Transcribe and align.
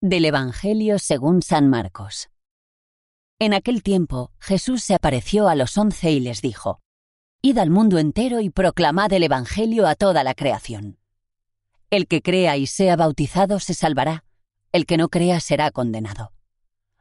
del 0.00 0.24
Evangelio 0.24 1.00
según 1.00 1.42
San 1.42 1.68
Marcos. 1.68 2.28
En 3.40 3.54
aquel 3.54 3.82
tiempo 3.82 4.30
Jesús 4.38 4.84
se 4.84 4.94
apareció 4.94 5.48
a 5.48 5.56
los 5.56 5.76
once 5.76 6.12
y 6.12 6.20
les 6.20 6.42
dijo, 6.42 6.80
Id 7.40 7.58
al 7.58 7.70
mundo 7.70 7.98
entero 7.98 8.40
y 8.40 8.50
proclamad 8.50 9.12
el 9.12 9.24
Evangelio 9.24 9.88
a 9.88 9.96
toda 9.96 10.22
la 10.22 10.34
creación. 10.34 10.98
El 11.90 12.06
que 12.06 12.22
crea 12.22 12.56
y 12.56 12.66
sea 12.66 12.94
bautizado 12.94 13.58
se 13.58 13.74
salvará, 13.74 14.24
el 14.70 14.86
que 14.86 14.96
no 14.96 15.08
crea 15.08 15.40
será 15.40 15.72
condenado. 15.72 16.32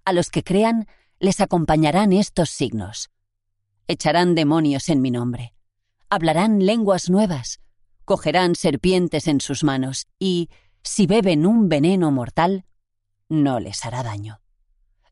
A 0.04 0.14
los 0.14 0.32
que 0.32 0.44
crean 0.44 0.88
les 1.20 1.42
acompañarán 1.42 2.12
estos 2.12 2.50
signos. 2.50 3.12
Echarán 3.88 4.34
demonios 4.34 4.90
en 4.90 5.00
mi 5.02 5.12
nombre, 5.12 5.54
hablarán 6.10 6.66
lenguas 6.66 7.10
nuevas, 7.12 7.62
cogerán 8.04 8.56
serpientes 8.56 9.28
en 9.28 9.42
sus 9.42 9.64
manos 9.64 10.08
y, 10.18 10.50
si 10.84 11.08
beben 11.08 11.46
un 11.46 11.70
veneno 11.70 12.12
mortal, 12.12 12.66
no 13.30 13.60
les 13.60 13.86
hará 13.86 14.04
daño. 14.04 14.42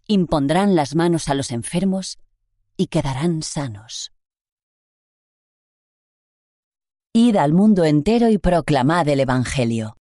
Impondrán 0.08 0.76
las 0.76 0.96
manos 0.96 1.30
a 1.30 1.34
los 1.36 1.52
enfermos 1.52 2.18
y 2.76 2.88
quedarán 2.88 3.44
sanos. 3.44 4.12
Id 7.14 7.36
al 7.38 7.54
mundo 7.54 7.86
entero 7.86 8.30
y 8.30 8.38
proclamad 8.38 9.08
el 9.08 9.20
Evangelio. 9.20 9.98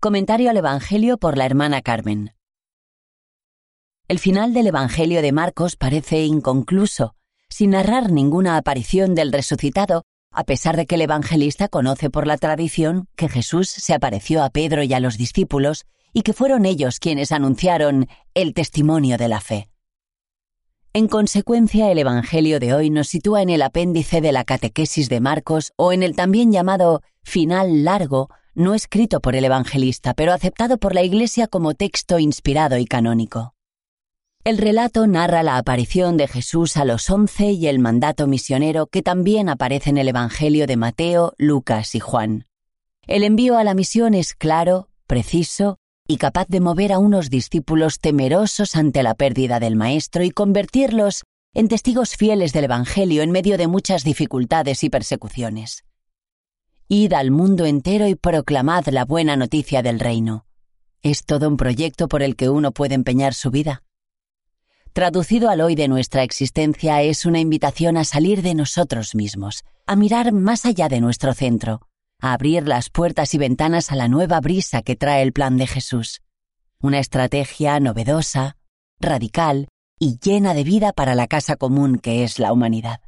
Comentario 0.00 0.50
al 0.50 0.56
Evangelio 0.56 1.18
por 1.18 1.36
la 1.36 1.46
hermana 1.46 1.82
Carmen. 1.82 2.34
El 4.08 4.18
final 4.18 4.54
del 4.54 4.66
Evangelio 4.66 5.22
de 5.22 5.32
Marcos 5.32 5.76
parece 5.76 6.24
inconcluso, 6.24 7.14
sin 7.48 7.70
narrar 7.70 8.10
ninguna 8.10 8.56
aparición 8.56 9.14
del 9.14 9.32
resucitado 9.32 10.04
a 10.32 10.44
pesar 10.44 10.76
de 10.76 10.86
que 10.86 10.94
el 10.94 11.02
evangelista 11.02 11.68
conoce 11.68 12.10
por 12.10 12.26
la 12.26 12.36
tradición 12.36 13.08
que 13.16 13.28
Jesús 13.28 13.68
se 13.68 13.94
apareció 13.94 14.42
a 14.42 14.50
Pedro 14.50 14.82
y 14.82 14.92
a 14.94 15.00
los 15.00 15.18
discípulos 15.18 15.86
y 16.12 16.22
que 16.22 16.32
fueron 16.32 16.66
ellos 16.66 16.98
quienes 16.98 17.32
anunciaron 17.32 18.08
el 18.34 18.54
testimonio 18.54 19.16
de 19.16 19.28
la 19.28 19.40
fe. 19.40 19.68
En 20.92 21.06
consecuencia, 21.06 21.90
el 21.92 21.98
Evangelio 21.98 22.58
de 22.58 22.74
hoy 22.74 22.90
nos 22.90 23.08
sitúa 23.08 23.42
en 23.42 23.50
el 23.50 23.62
apéndice 23.62 24.20
de 24.20 24.32
la 24.32 24.44
catequesis 24.44 25.08
de 25.08 25.20
Marcos 25.20 25.72
o 25.76 25.92
en 25.92 26.02
el 26.02 26.16
también 26.16 26.50
llamado 26.50 27.02
final 27.22 27.84
largo, 27.84 28.28
no 28.54 28.74
escrito 28.74 29.20
por 29.20 29.36
el 29.36 29.44
evangelista, 29.44 30.14
pero 30.14 30.32
aceptado 30.32 30.78
por 30.78 30.94
la 30.94 31.02
Iglesia 31.02 31.46
como 31.46 31.74
texto 31.74 32.18
inspirado 32.18 32.76
y 32.76 32.86
canónico. 32.86 33.54
El 34.42 34.56
relato 34.56 35.06
narra 35.06 35.42
la 35.42 35.58
aparición 35.58 36.16
de 36.16 36.26
Jesús 36.26 36.78
a 36.78 36.86
los 36.86 37.10
once 37.10 37.52
y 37.52 37.66
el 37.66 37.78
mandato 37.78 38.26
misionero 38.26 38.86
que 38.86 39.02
también 39.02 39.50
aparece 39.50 39.90
en 39.90 39.98
el 39.98 40.08
Evangelio 40.08 40.66
de 40.66 40.78
Mateo, 40.78 41.34
Lucas 41.36 41.94
y 41.94 42.00
Juan. 42.00 42.46
El 43.06 43.22
envío 43.22 43.58
a 43.58 43.64
la 43.64 43.74
misión 43.74 44.14
es 44.14 44.32
claro, 44.32 44.88
preciso 45.06 45.76
y 46.08 46.16
capaz 46.16 46.46
de 46.48 46.60
mover 46.60 46.90
a 46.90 46.98
unos 46.98 47.28
discípulos 47.28 48.00
temerosos 48.00 48.76
ante 48.76 49.02
la 49.02 49.14
pérdida 49.14 49.60
del 49.60 49.76
Maestro 49.76 50.24
y 50.24 50.30
convertirlos 50.30 51.24
en 51.52 51.68
testigos 51.68 52.16
fieles 52.16 52.54
del 52.54 52.64
Evangelio 52.64 53.22
en 53.22 53.32
medio 53.32 53.58
de 53.58 53.66
muchas 53.66 54.04
dificultades 54.04 54.82
y 54.84 54.88
persecuciones. 54.88 55.84
Id 56.88 57.12
al 57.12 57.30
mundo 57.30 57.66
entero 57.66 58.08
y 58.08 58.14
proclamad 58.14 58.86
la 58.86 59.04
buena 59.04 59.36
noticia 59.36 59.82
del 59.82 60.00
reino. 60.00 60.46
Es 61.02 61.26
todo 61.26 61.46
un 61.46 61.58
proyecto 61.58 62.08
por 62.08 62.22
el 62.22 62.36
que 62.36 62.48
uno 62.48 62.72
puede 62.72 62.94
empeñar 62.94 63.34
su 63.34 63.50
vida 63.50 63.82
traducido 64.92 65.50
al 65.50 65.60
hoy 65.60 65.74
de 65.74 65.88
nuestra 65.88 66.22
existencia, 66.22 67.02
es 67.02 67.24
una 67.24 67.40
invitación 67.40 67.96
a 67.96 68.04
salir 68.04 68.42
de 68.42 68.54
nosotros 68.54 69.14
mismos, 69.14 69.64
a 69.86 69.96
mirar 69.96 70.32
más 70.32 70.66
allá 70.66 70.88
de 70.88 71.00
nuestro 71.00 71.34
centro, 71.34 71.80
a 72.20 72.32
abrir 72.32 72.66
las 72.66 72.90
puertas 72.90 73.34
y 73.34 73.38
ventanas 73.38 73.92
a 73.92 73.96
la 73.96 74.08
nueva 74.08 74.40
brisa 74.40 74.82
que 74.82 74.96
trae 74.96 75.22
el 75.22 75.32
plan 75.32 75.56
de 75.56 75.66
Jesús. 75.66 76.20
Una 76.80 76.98
estrategia 76.98 77.78
novedosa, 77.80 78.56
radical 78.98 79.68
y 79.98 80.18
llena 80.18 80.54
de 80.54 80.64
vida 80.64 80.92
para 80.92 81.14
la 81.14 81.26
casa 81.26 81.56
común 81.56 81.98
que 81.98 82.24
es 82.24 82.38
la 82.38 82.52
humanidad. 82.52 83.00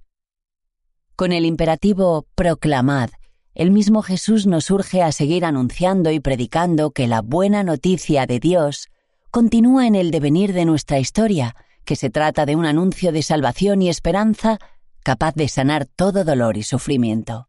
Con 1.16 1.32
el 1.32 1.44
imperativo 1.44 2.26
proclamad, 2.34 3.10
el 3.54 3.70
mismo 3.70 4.02
Jesús 4.02 4.46
nos 4.46 4.70
urge 4.70 5.02
a 5.02 5.12
seguir 5.12 5.44
anunciando 5.44 6.10
y 6.10 6.20
predicando 6.20 6.90
que 6.90 7.06
la 7.06 7.20
buena 7.20 7.62
noticia 7.62 8.26
de 8.26 8.40
Dios 8.40 8.88
continúa 9.30 9.86
en 9.86 9.94
el 9.94 10.10
devenir 10.10 10.52
de 10.52 10.64
nuestra 10.64 10.98
historia 10.98 11.54
que 11.84 11.96
se 11.96 12.10
trata 12.10 12.46
de 12.46 12.56
un 12.56 12.66
anuncio 12.66 13.12
de 13.12 13.22
salvación 13.22 13.82
y 13.82 13.88
esperanza 13.88 14.58
capaz 15.02 15.34
de 15.34 15.48
sanar 15.48 15.86
todo 15.86 16.24
dolor 16.24 16.56
y 16.56 16.62
sufrimiento. 16.62 17.48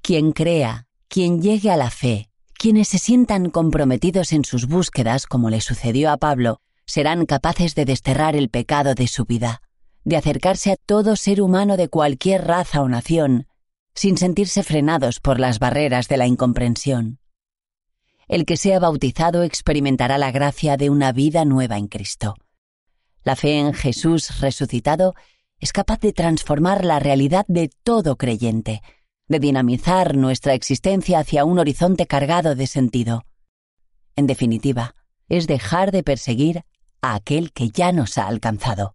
Quien 0.00 0.32
crea, 0.32 0.86
quien 1.08 1.42
llegue 1.42 1.70
a 1.70 1.76
la 1.76 1.90
fe, 1.90 2.28
quienes 2.58 2.88
se 2.88 2.98
sientan 2.98 3.50
comprometidos 3.50 4.32
en 4.32 4.44
sus 4.44 4.66
búsquedas, 4.66 5.26
como 5.26 5.50
le 5.50 5.60
sucedió 5.60 6.10
a 6.10 6.16
Pablo, 6.16 6.60
serán 6.86 7.26
capaces 7.26 7.74
de 7.74 7.84
desterrar 7.84 8.36
el 8.36 8.48
pecado 8.48 8.94
de 8.94 9.06
su 9.06 9.24
vida, 9.24 9.62
de 10.04 10.16
acercarse 10.16 10.72
a 10.72 10.76
todo 10.76 11.16
ser 11.16 11.40
humano 11.40 11.76
de 11.76 11.88
cualquier 11.88 12.46
raza 12.46 12.82
o 12.82 12.88
nación, 12.88 13.46
sin 13.94 14.16
sentirse 14.18 14.62
frenados 14.62 15.20
por 15.20 15.40
las 15.40 15.58
barreras 15.58 16.08
de 16.08 16.16
la 16.16 16.26
incomprensión. 16.26 17.18
El 18.28 18.46
que 18.46 18.56
sea 18.56 18.78
bautizado 18.78 19.42
experimentará 19.42 20.18
la 20.18 20.30
gracia 20.30 20.76
de 20.76 20.90
una 20.90 21.12
vida 21.12 21.44
nueva 21.44 21.78
en 21.78 21.88
Cristo. 21.88 22.36
La 23.24 23.36
fe 23.36 23.58
en 23.58 23.72
Jesús 23.72 24.40
resucitado 24.40 25.14
es 25.58 25.72
capaz 25.72 25.98
de 26.00 26.12
transformar 26.12 26.84
la 26.84 26.98
realidad 26.98 27.46
de 27.48 27.70
todo 27.82 28.16
creyente, 28.16 28.82
de 29.28 29.38
dinamizar 29.38 30.14
nuestra 30.14 30.52
existencia 30.52 31.20
hacia 31.20 31.46
un 31.46 31.58
horizonte 31.58 32.06
cargado 32.06 32.54
de 32.54 32.66
sentido. 32.66 33.24
En 34.14 34.26
definitiva, 34.26 34.94
es 35.28 35.46
dejar 35.46 35.90
de 35.90 36.02
perseguir 36.02 36.64
a 37.00 37.14
aquel 37.14 37.52
que 37.52 37.70
ya 37.70 37.92
nos 37.92 38.18
ha 38.18 38.26
alcanzado. 38.26 38.94